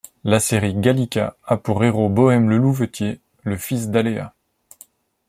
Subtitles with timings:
[0.23, 4.33] La série Gallica a pour héros Bohem le louvetier, le fils d'Aléa.